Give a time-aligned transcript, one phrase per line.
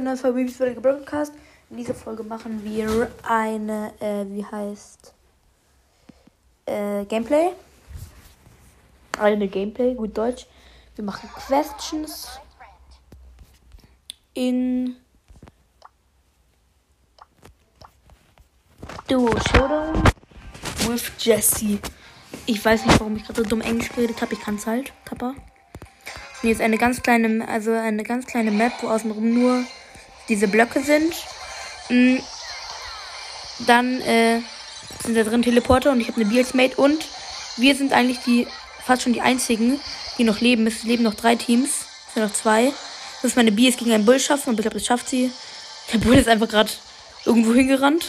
[0.00, 1.34] zu einer Folge Babys Broadcast.
[1.68, 5.12] In dieser Folge machen wir eine, äh, wie heißt,
[6.66, 7.50] äh, Gameplay.
[9.18, 10.46] Eine Gameplay, gut Deutsch.
[10.96, 12.40] Wir machen Questions
[14.32, 14.96] in
[19.06, 20.02] Duo Showdown
[20.88, 21.78] with Jesse.
[22.46, 24.32] Ich weiß nicht, warum ich gerade so dumm Englisch geredet habe.
[24.32, 25.34] Ich kann es halt, Kappa.
[26.42, 29.64] Und jetzt eine ganz kleine, also eine ganz kleine Map, wo außenrum nur
[30.30, 31.12] diese Blöcke sind.
[31.90, 32.18] Mm.
[33.66, 34.40] Dann äh,
[35.04, 37.04] sind da drin Teleporter und ich habe eine Beardsmate und
[37.56, 38.46] wir sind eigentlich die
[38.86, 39.78] fast schon die einzigen,
[40.16, 40.66] die noch leben.
[40.66, 41.68] Es leben noch drei Teams.
[42.08, 42.72] Es sind noch zwei.
[43.16, 45.30] Das ist meine Bee ist gegen einen Bull schaffen und ich glaube, das schafft sie.
[45.92, 46.70] Der Bull ist einfach gerade
[47.26, 48.08] irgendwo hingerannt.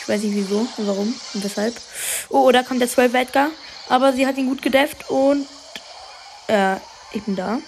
[0.00, 1.74] Ich weiß nicht wieso und warum und weshalb.
[2.30, 3.48] Oh, oh da kommt der 12 Edgar.
[3.88, 5.46] Aber sie hat ihn gut gedefft und
[6.48, 6.76] äh,
[7.12, 7.58] ich bin da.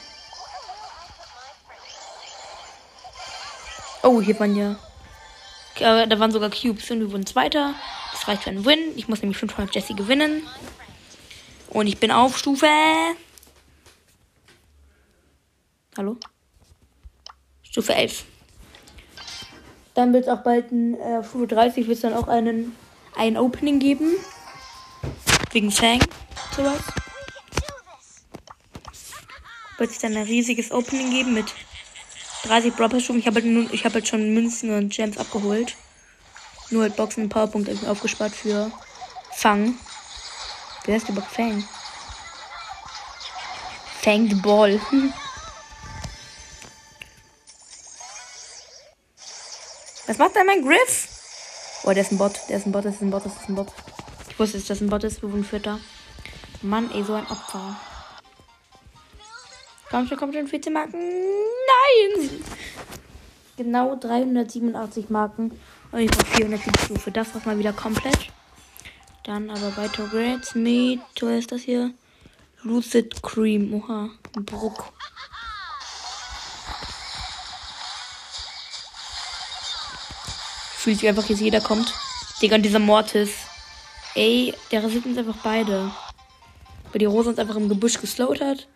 [4.03, 4.77] Oh, hier waren ja.
[5.77, 7.75] Äh, da waren sogar Cubes und wir wurden Zweiter.
[8.13, 8.79] Das reicht für einen Win.
[8.97, 10.43] Ich muss nämlich 500 Jesse gewinnen.
[11.71, 12.67] Und ich bin auf Stufe.
[15.97, 16.17] Hallo?
[17.63, 18.25] Stufe 11.
[19.95, 22.77] Dann wird es auch bald ein, äh, Stufe 30 wird es dann auch einen,
[23.17, 24.15] ein Opening geben.
[25.53, 26.01] Wegen Fang.
[26.57, 26.79] Sowas.
[29.77, 31.47] Wird es dann ein riesiges Opening geben mit
[32.45, 33.21] 30 Dropper-Stufen.
[33.21, 35.77] Ich habe halt, hab halt schon Münzen und Gems abgeholt.
[36.71, 38.71] Nur halt Boxen und Powerpunkte aufgespart für
[39.33, 39.75] Fang.
[40.85, 41.65] Wer ist überhaupt Fang?
[44.03, 44.81] Fang the Ball.
[50.07, 51.09] Was macht da mein Griff?
[51.85, 52.41] Oh, der ist ein Bot.
[52.49, 53.69] Der ist ein Bot, das ist ein Bot, das ist ein Bot.
[54.31, 55.21] Ich wusste, dass das ein Bot ist.
[55.21, 55.79] Wir wurden Vierter.
[56.63, 57.77] Mann, ey, so ein Opfer.
[59.91, 60.99] Komm schon, komm schon, 14 Marken.
[60.99, 62.45] Nein!
[63.57, 65.59] Genau 387 Marken.
[65.91, 67.11] Und ich brauche 400 die Stufe.
[67.11, 68.31] Das war mal wieder komplett.
[69.25, 71.93] Dann aber weiter Grades mit, was ist das hier?
[72.63, 73.73] Lucid Cream.
[73.73, 74.93] Oha, Bruck.
[80.77, 81.93] Fühlt sich einfach, jetzt jeder kommt.
[82.43, 83.31] Digga, dieser Mortis.
[84.15, 85.91] Ey, der rasiert uns einfach beide.
[86.93, 88.69] Weil die Rose uns einfach im Gebüsch geslowt hat.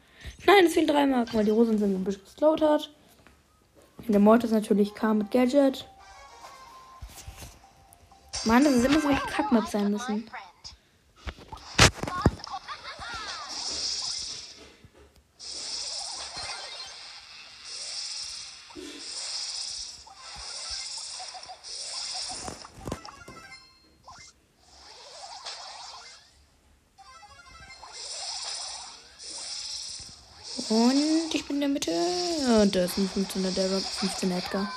[0.47, 2.91] Nein, es fehlen drei Marken, weil die Rose uns im Gebüsch geslowt hat.
[3.99, 5.87] Und der Mortis natürlich kam mit Gadget.
[8.45, 10.29] Mann, das ist immer so welche Kackmaps sein müssen.
[30.69, 31.91] Und ich bin in der Mitte.
[32.61, 34.73] Und da ist ein 15er der 15 Edgar.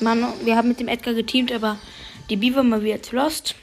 [0.00, 1.78] Mann, wir haben mit dem Edgar geteamt, aber
[2.30, 3.54] die Beaver mal wieder zu Lost.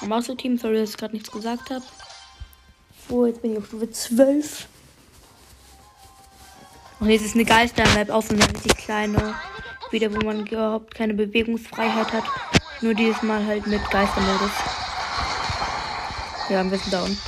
[0.00, 1.84] Am Außer-Team, sorry, dass ich gerade nichts gesagt habe.
[3.08, 4.66] Oh, jetzt bin ich auf Stufe 12.
[7.00, 9.34] Und jetzt ist eine Geister-Map, auch so eine richtig kleine.
[9.90, 12.24] Wieder, wo man überhaupt keine Bewegungsfreiheit hat.
[12.80, 14.50] Nur dieses Mal halt mit Geistermodus.
[16.50, 17.18] Ja, wir sind down.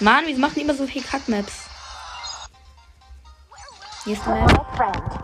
[0.00, 1.52] Mann, wieso machen die immer so viele Kack-Maps?
[4.04, 5.21] Nächste Map.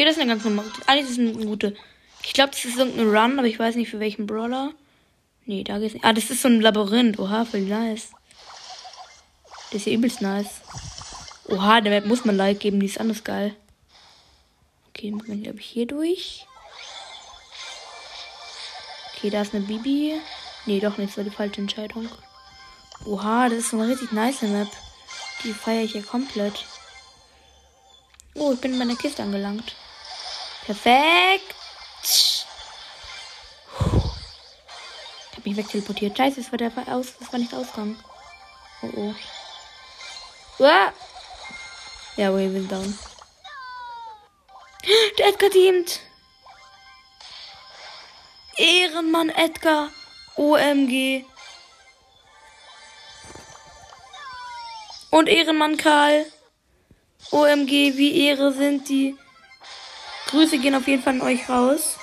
[0.00, 0.72] Okay, das ist eine ganz normale.
[0.86, 1.76] Alles ist eine gute.
[2.22, 4.72] Ich glaube, das ist irgendein Run, aber ich weiß nicht für welchen Brawler.
[5.44, 6.06] Nee, da geht's nicht.
[6.06, 7.18] Ah, das ist so ein Labyrinth.
[7.18, 8.08] Oha, voll nice.
[9.70, 10.62] Das ist ja übelst nice.
[11.48, 13.54] Oha, der Map muss man Like geben, die ist anders geil.
[14.88, 16.46] Okay, muss man, glaube ich, hier durch.
[19.14, 20.18] Okay, da ist eine Bibi.
[20.64, 22.08] Nee, doch nicht, das war die falsche Entscheidung.
[23.04, 24.68] Oha, das ist so eine richtig nice Map.
[25.44, 26.64] Die feiere ich ja komplett.
[28.34, 29.74] Oh, ich bin in meiner Kiste angelangt.
[30.64, 31.54] Perfekt.
[32.02, 32.46] Ich
[35.36, 36.16] hab mich wegteleportiert.
[36.16, 37.96] Scheiße, das war der Aus, das war nicht Ausgang.
[38.82, 39.14] Oh oh.
[40.58, 40.92] Uah.
[42.16, 42.98] Ja, wir sind down.
[45.18, 46.00] Der Edgar teamt.
[48.56, 49.90] Ehrenmann Edgar.
[50.36, 51.24] OMG.
[55.10, 56.26] Und Ehrenmann Karl.
[57.30, 59.16] OMG, wie Ehre sind die.
[60.30, 61.96] Grüße gehen auf jeden Fall an euch raus.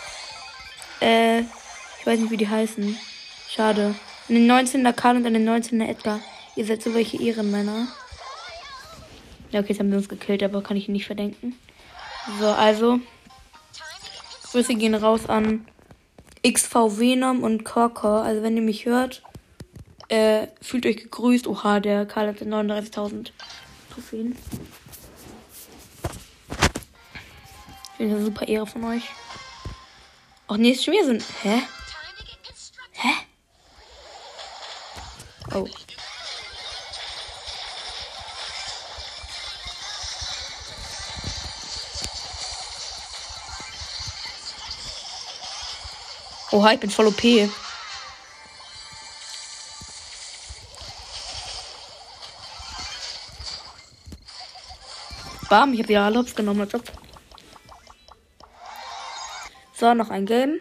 [1.02, 2.98] Äh, ich weiß nicht, wie die heißen.
[3.50, 3.96] Schade.
[4.28, 6.20] An den 19er Karl und an den 19er Edgar.
[6.56, 7.88] Ihr seid so welche Ehrenmänner.
[9.52, 11.56] Ja, okay, jetzt haben wir uns gekillt, aber kann ich ihnen nicht verdenken.
[12.40, 13.00] So, also.
[14.52, 15.66] Grüße gehen raus an
[16.46, 18.24] XV Venom und Korkor.
[18.24, 19.24] Also, wenn ihr mich hört,
[20.10, 21.48] äh, fühlt euch gegrüßt.
[21.48, 23.32] Oha, der Karl hat 39.000
[23.94, 24.36] Trophäen.
[27.98, 29.04] Finde das eine super Ehre von euch.
[30.48, 31.24] Schon wieder so ein.
[31.42, 31.62] Hä?
[32.94, 33.10] Hä?
[35.54, 35.68] Oh.
[46.52, 47.22] Oha, ich bin voll OP.
[55.50, 56.62] Bam, ich habe ja alle genommen.
[56.62, 57.07] Als ob.
[59.80, 60.60] So, noch ein Game.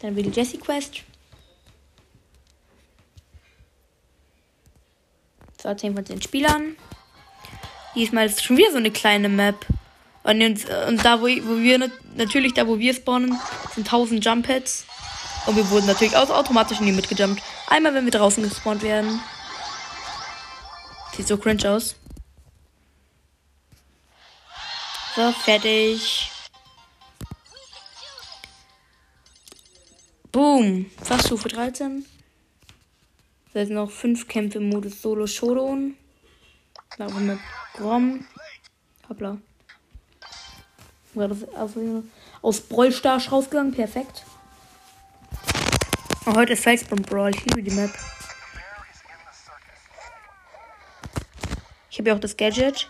[0.00, 1.02] Dann will die Jessie Quest.
[5.62, 6.76] So, 10 von 10 Spielern.
[7.94, 9.66] Diesmal ist es schon wieder so eine kleine Map.
[10.22, 13.38] Und, und, und da, wo, wo wir nat- natürlich, da wo wir spawnen,
[13.74, 14.86] sind 1000 Jump Pads.
[15.46, 17.42] Und wir wurden natürlich auch automatisch in die mitgejumpt.
[17.68, 19.20] Einmal, wenn wir draußen gespawnt werden.
[21.14, 21.94] Sieht so cringe aus.
[25.14, 26.30] So, fertig.
[30.54, 30.86] Boom.
[31.02, 32.06] Fast Stufe 13.
[33.52, 35.96] Da sind noch 5 Kämpfe im Modus Solo Showdown.
[36.90, 37.40] Glaube mit
[37.72, 38.24] Grom.
[39.08, 39.38] Hoppla.
[42.40, 43.72] Aus, Brawl-Stars rausgegangen?
[43.72, 44.24] Perfekt.
[46.24, 47.34] Und heute ist Felsbomb Brawl.
[47.34, 47.90] Ich liebe die Map.
[51.90, 52.88] Ich habe ja auch das Gadget.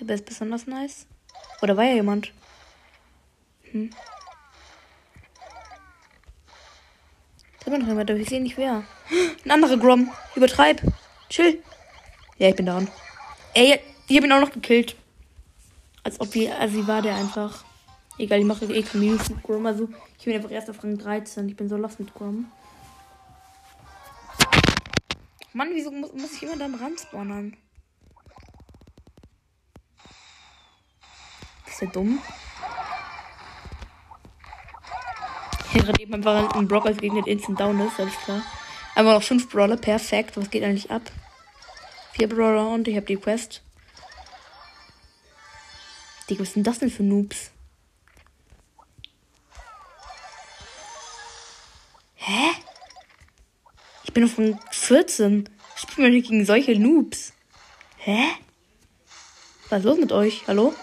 [0.00, 1.06] Das ist besonders nice.
[1.62, 2.34] Oder war ja jemand?
[3.70, 3.88] Hm.
[7.66, 8.84] Da war noch jemand, aber ich sehe nicht wer.
[9.44, 10.12] Ein anderer Grom.
[10.36, 10.80] Übertreib.
[11.28, 11.60] Chill.
[12.38, 12.86] Ja, ich bin down.
[13.54, 14.94] Ey, ich hab ihn auch noch gekillt.
[16.04, 17.64] Als ob wir, also wie war der einfach.
[18.18, 19.66] Egal, ich mache eh Minus mit Grom.
[19.66, 21.48] Also, ich bin einfach erst auf Rang 13.
[21.48, 22.52] Ich bin so lost mit Grom.
[25.52, 27.56] Mann, wieso muss, muss ich immer da am Rand spawnen?
[31.66, 32.20] Ist der dumm?
[35.76, 38.42] Gerade eben einfach einen Brock als Gegner instant down ist, alles klar.
[38.94, 40.36] Einfach noch 5 Brawler, perfekt.
[40.36, 41.02] Was geht eigentlich ab?
[42.14, 43.62] 4 Brawler und ich habe die Quest.
[46.28, 47.50] Digga, was sind das denn für Noobs?
[52.16, 52.50] Hä?
[54.02, 55.48] Ich bin doch von 14.
[55.76, 57.32] Ich spiele nicht gegen solche Noobs.
[57.98, 58.24] Hä?
[59.68, 60.42] Was ist los mit euch?
[60.48, 60.74] Hallo?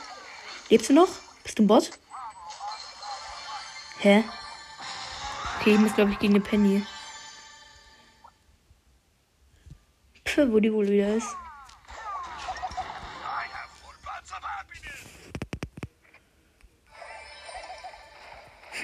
[0.69, 1.09] Lebst du noch?
[1.43, 1.89] Bist du ein Bot?
[3.99, 4.23] Hä?
[5.63, 6.85] Okay, ich muss, glaube ich, gegen eine Penny.
[10.25, 11.37] Pff, wo die wohl wieder ist.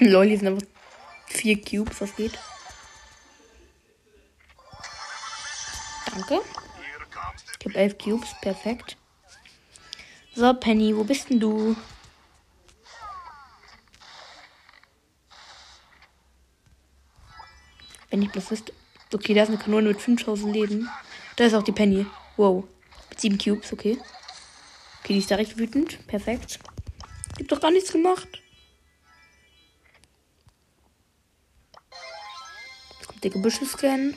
[0.00, 0.66] Lol, hier sind einfach
[1.26, 2.38] vier Cubes, was geht?
[6.10, 6.40] Danke.
[7.58, 8.96] Ich habe elf Cubes, perfekt.
[10.34, 11.76] So, Penny, wo bist denn du?
[18.28, 18.72] Bloß wüsste.
[19.12, 20.88] Okay, da ist eine Kanone mit 5000 Leben.
[21.36, 22.06] Da ist auch die Penny.
[22.36, 22.64] Wow.
[23.08, 23.98] Mit 7 Cubes, okay.
[25.00, 26.06] Okay, die ist direkt wütend.
[26.06, 26.58] Perfekt.
[27.36, 28.28] Ich hab doch gar nichts gemacht.
[32.98, 34.16] Jetzt kommt der Gebüsche scannen.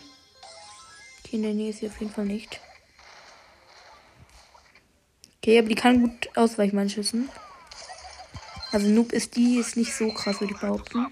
[1.19, 2.59] Okay, in der Nähe ist sie auf jeden Fall nicht.
[5.37, 7.29] Okay, aber die kann gut ausweichen, meinen Schüssen.
[8.71, 11.07] Also Noob ist die, ist nicht so krass, würde ich behaupten.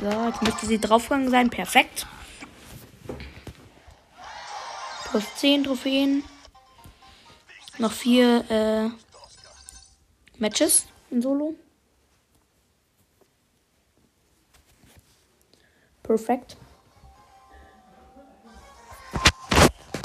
[0.00, 1.48] So, jetzt müsste sie draufgegangen sein.
[1.48, 2.06] Perfekt.
[5.10, 6.22] Plus 10 Trophäen.
[7.78, 8.90] Noch vier äh,
[10.38, 11.54] Matches in Solo.
[16.02, 16.56] Perfekt.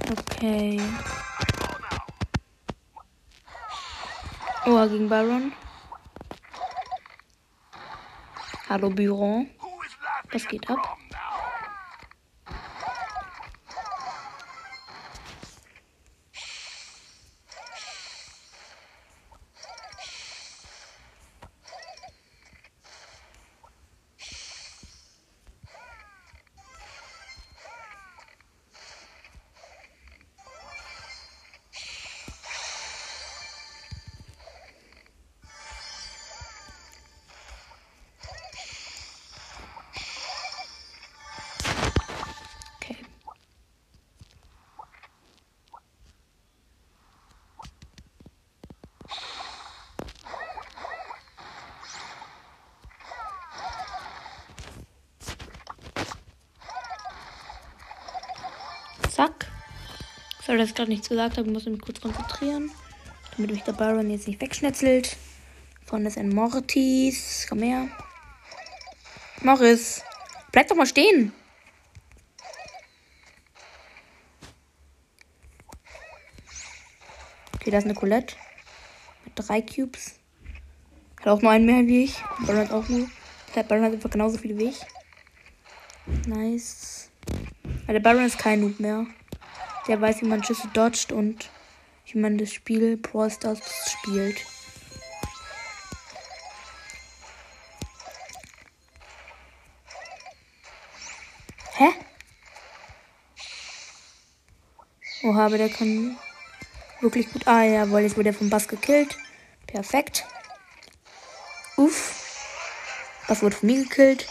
[0.09, 0.81] Okay.
[4.65, 5.53] Oh, gegen Baron.
[8.67, 9.45] Hallo Büro.
[10.31, 11.00] Was geht ab?
[59.21, 59.51] Zack.
[60.47, 61.47] Dass ich gerade nichts gesagt habe.
[61.47, 62.71] Ich muss mich kurz konzentrieren.
[63.37, 65.15] Damit mich der Byron jetzt nicht wegschnetzelt.
[65.85, 67.45] Von des ein Mortis.
[67.47, 67.87] Komm her.
[69.43, 70.01] Morris.
[70.51, 71.33] Bleib doch mal stehen.
[77.53, 78.35] Okay, da ist eine Colette.
[79.23, 80.15] Mit drei Cubes.
[81.19, 82.15] Hat auch nur einen mehr wie ich.
[82.39, 83.07] Byron hat auch nur.
[83.53, 84.79] Der Byron hat einfach genauso viele wie ich.
[86.25, 87.10] Nice.
[87.91, 89.05] Aber der Baron ist kein Noob mehr.
[89.85, 91.49] Der weiß, wie man Schüsse dodgt und
[92.05, 94.45] wie man das Spiel Brawl Stars spielt.
[101.73, 101.89] Hä?
[105.23, 106.17] Oha, aber der kann
[107.01, 107.45] wirklich gut.
[107.45, 109.17] Ah, jawohl, jetzt wurde er vom Bass gekillt.
[109.67, 110.25] Perfekt.
[111.75, 112.25] Uff.
[113.27, 114.29] Bass wurde von mir gekillt.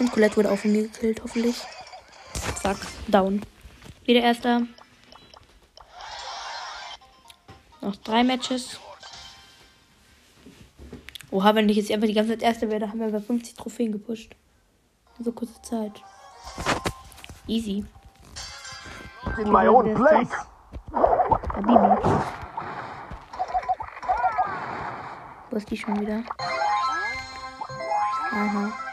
[0.00, 1.64] Und Colette wurde auch von mir gekillt, hoffentlich.
[2.62, 3.42] Zack, down.
[4.04, 4.62] Wieder erster.
[7.80, 8.80] Noch drei Matches.
[11.30, 13.92] Oha, wenn ich jetzt einfach die ganze Zeit Erster werde, haben wir über 50 Trophäen
[13.92, 14.34] gepusht.
[15.18, 16.02] In so kurzer Zeit.
[17.46, 17.84] Easy.
[19.38, 20.28] In my own plate.
[20.92, 22.18] Habibi.
[25.50, 26.22] Wo ist die schon wieder?
[28.32, 28.87] Aha.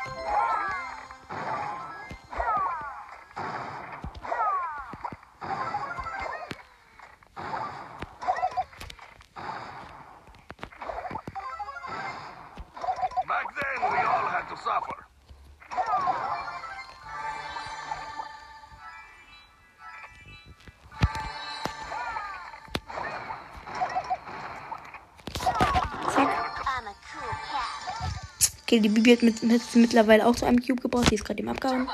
[28.76, 31.10] Okay, die Bibi hat mit, mit, mittlerweile auch zu einem Cube gebraucht.
[31.10, 31.90] Die ist gerade im Abgaben.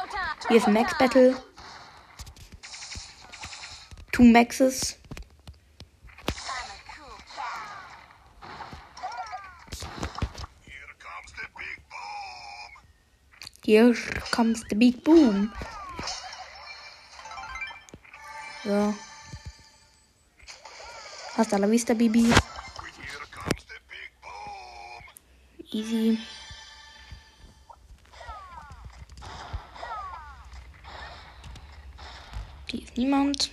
[0.47, 1.37] Hier ist ein Max Battle.
[4.11, 4.97] Two Maxes.
[13.63, 13.93] Here
[14.31, 15.53] comes the big boom.
[18.63, 18.95] So.
[21.37, 22.33] Hasta la vista, Bibi.
[25.71, 26.17] Easy.
[32.71, 33.49] Hier ist niemand.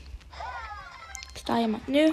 [1.35, 1.88] Ist da jemand?
[1.88, 2.12] Nö.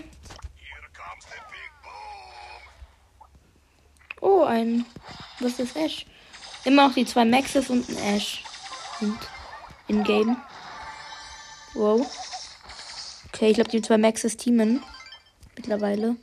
[4.21, 4.85] Oh, ein.
[5.39, 6.05] Was ist Ash?
[6.63, 8.43] Immer noch die zwei Maxes und ein Ash.
[8.99, 9.17] Sind
[9.87, 10.37] in Game.
[11.73, 12.07] Wow.
[13.27, 14.81] Okay, ich glaube, die zwei Maxes teamen.
[15.55, 16.15] Mittlerweile.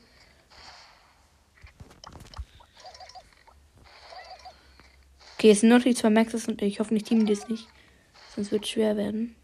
[5.37, 7.49] Okay, es sind nur noch die zwei Maxes und ich hoffe, nicht teamen die es
[7.49, 7.69] nicht.
[8.35, 9.37] Sonst wird es schwer werden.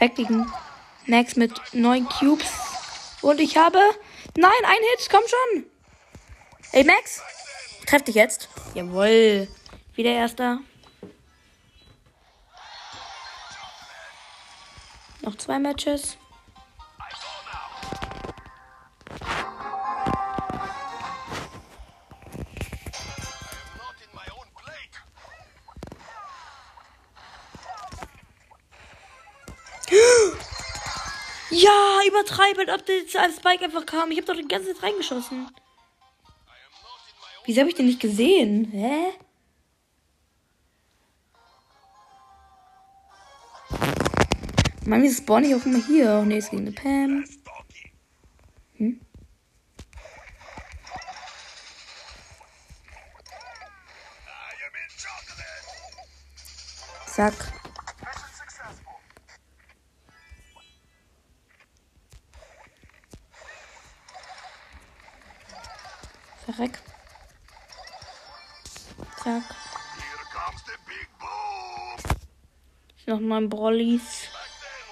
[0.00, 0.50] Perfektigen
[1.04, 2.48] Max mit neun Cubes.
[3.20, 3.78] Und ich habe.
[4.34, 5.66] Nein, ein Hit, komm schon.
[6.72, 7.20] Ey, Max,
[7.86, 8.48] treff dich jetzt.
[8.74, 9.46] Jawohl.
[9.94, 10.60] Wieder erster.
[15.20, 16.16] Noch zwei Matches.
[32.20, 34.10] Übertreiben, ob das als Spike einfach kam.
[34.10, 35.48] Ich habe doch die ganze Zeit reingeschossen.
[37.44, 38.70] Wieso habe ich den nicht gesehen?
[38.70, 39.12] Hä?
[44.86, 46.22] Mann, wieso spawn ich auch immer hier?
[46.22, 47.24] Ne, es ging eine Pam.
[48.76, 49.00] Hm?
[57.06, 57.59] Zack.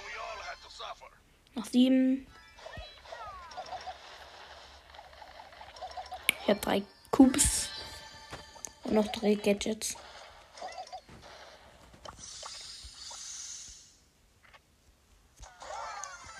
[0.07, 1.11] We all had to suffer.
[1.55, 2.27] Noch sieben.
[6.43, 7.69] Ich habe drei Cubes.
[8.85, 9.97] Und noch drei Gadgets.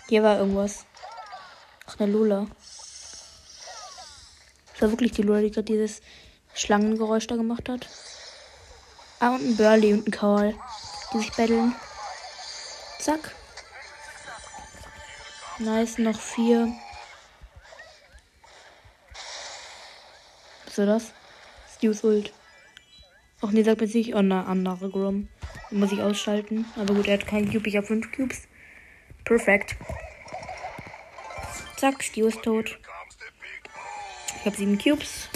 [0.09, 0.87] Hier war irgendwas.
[1.87, 2.47] Ach, eine Lula.
[4.79, 6.01] Das war wirklich die Lula, die gerade dieses
[6.55, 7.89] Schlangengeräusch da gemacht hat.
[9.19, 10.55] Ah, und ein Burley und ein Call,
[11.13, 11.75] die sich betteln.
[13.01, 13.35] Zack.
[15.59, 16.73] Nice, noch vier.
[20.67, 21.13] Was war das?
[21.75, 22.33] Stews Ult.
[23.41, 24.15] Ach nee, sagt mir nicht.
[24.15, 25.29] Oh, na, andere Grom.
[25.73, 26.67] Den muss ich ausschalten.
[26.77, 27.69] Aber gut, er hat keinen Cube.
[27.69, 28.43] Ich habe fünf Cubes.
[29.25, 29.75] Perfekt.
[31.77, 32.79] Zack, Stew ist tot.
[34.49, 35.29] Habe sieben Cubes.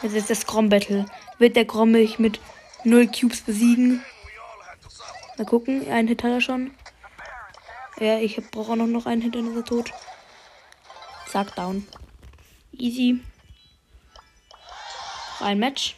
[0.00, 1.06] Jetzt ist das Grom-Battle.
[1.38, 2.38] Wird der Grom mich mit
[2.84, 4.04] 0 Cubes besiegen?
[5.36, 5.90] Mal gucken.
[5.90, 6.72] Einen Hit hat er schon.
[7.98, 9.92] Ja, ich brauche auch noch, einen Hit, dann ist er tot.
[11.26, 11.84] Zack, down.
[12.70, 13.18] Easy.
[15.40, 15.96] Ein Match.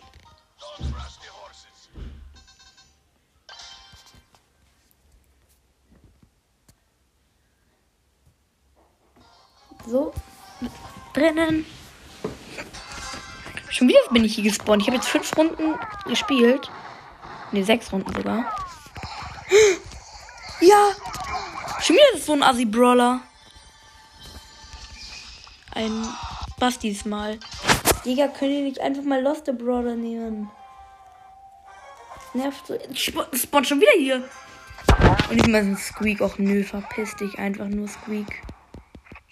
[9.87, 10.12] So.
[11.12, 11.64] Drinnen.
[13.71, 14.82] Schon wieder bin ich hier gespawnt.
[14.82, 15.75] Ich habe jetzt fünf Runden
[16.06, 16.71] gespielt.
[17.52, 18.45] Ne, sechs Runden sogar.
[20.61, 20.91] Ja!
[21.82, 23.21] Schon wieder ist so ein Assi-Brawler.
[25.75, 26.08] Ein
[26.58, 27.39] Bass diesmal.
[28.06, 30.50] Digga, könnt ihr nicht einfach mal Lost the Brawler nehmen?
[32.32, 32.75] Nervt so.
[32.97, 34.25] Sp- Spawn schon wieder hier.
[35.28, 36.23] Und ich mal so ein Squeak.
[36.23, 38.43] Och nö, verpiss dich einfach nur Squeak.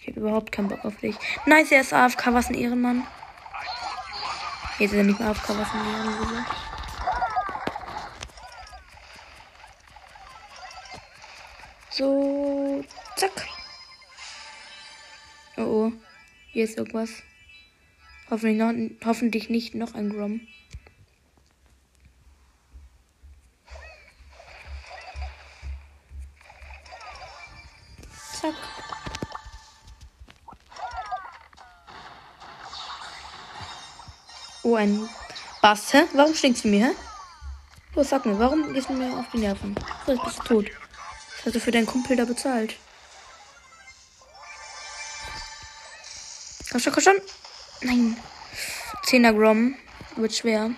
[0.05, 1.15] Ich habe überhaupt keinen Bock auf dich.
[1.47, 3.07] Nice, er ist AFK, was ein Ehrenmann.
[4.77, 6.45] Jetzt ist er nicht mehr AFK, was ein Ehrenmann.
[11.89, 12.83] So,
[13.15, 13.47] zack.
[15.57, 15.91] Oh oh,
[16.51, 17.23] hier ist irgendwas.
[18.29, 20.41] Hoffentlich, noch, hoffentlich nicht noch ein Grom.
[34.75, 35.09] Ein
[35.61, 36.03] Bass, hä?
[36.13, 36.95] Warum stinkst du mir, hä?
[37.95, 39.75] Los, sag mir, warum gehst du mir auf die Nerven?
[40.05, 40.65] So, jetzt bist du tot.
[41.37, 42.75] Was hast du für deinen Kumpel da bezahlt?
[46.71, 47.21] Komm schon, komm schon.
[47.81, 48.17] Nein.
[49.05, 49.75] 10er Grom.
[50.17, 50.71] Wird schwer.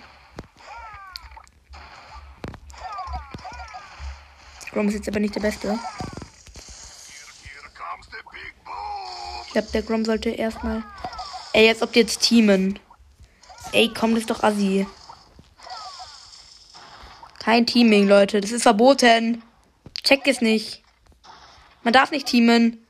[4.72, 5.80] Grom ist jetzt aber nicht der Beste.
[9.48, 10.84] Ich glaube, der Grom sollte erstmal.
[11.54, 12.80] Ey, jetzt ob die jetzt teamen.
[13.72, 14.88] Ey, komm, das ist doch assi.
[17.40, 18.42] Kein Teaming, Leute.
[18.42, 19.44] Das ist verboten.
[20.04, 20.84] Check es nicht.
[21.84, 22.86] Man darf nicht teamen.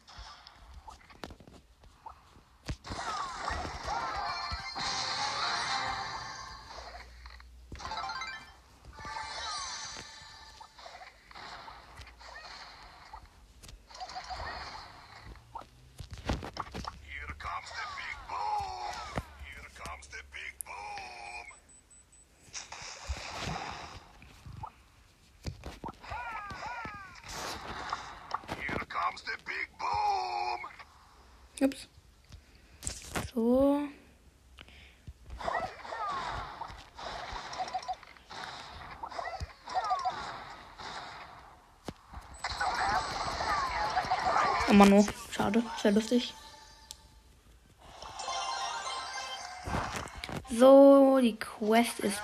[33.38, 33.88] So.
[44.68, 45.08] Oh Mann.
[45.30, 45.62] Schade.
[45.80, 46.34] Sehr lustig.
[50.50, 52.20] So, die Quest ist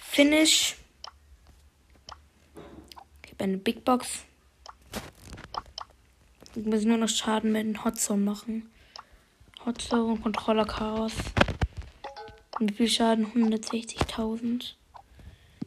[0.00, 0.76] finish.
[3.22, 4.20] Ich habe eine Big Box.
[6.54, 8.71] Ich muss nur noch Schaden mit dem Hotzone machen.
[9.64, 11.12] Und Controller Chaos.
[12.58, 13.26] Und wie viel Schaden?
[13.26, 14.74] 160.000.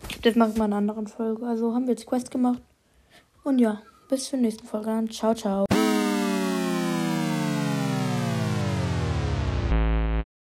[0.03, 1.45] Ich glaube, das mache ich mal in einer anderen Folge.
[1.45, 2.61] Also haben wir jetzt Quest gemacht.
[3.43, 4.87] Und ja, bis zur nächsten Folge.
[4.87, 5.09] Dann.
[5.09, 5.64] Ciao, ciao.